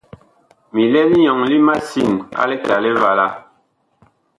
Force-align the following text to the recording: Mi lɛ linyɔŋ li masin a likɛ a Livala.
Mi 0.73 0.83
lɛ 0.93 1.01
linyɔŋ 1.09 1.39
li 1.51 1.57
masin 1.67 2.11
a 2.41 2.43
likɛ 2.49 2.71
a 2.77 2.83
Livala. 2.85 3.27